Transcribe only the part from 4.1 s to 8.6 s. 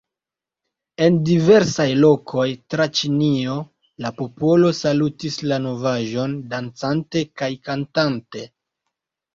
popolo salutis la novaĵon, dancante kaj kantante.